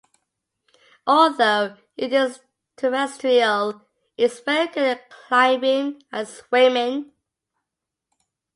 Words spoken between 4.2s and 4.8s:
is very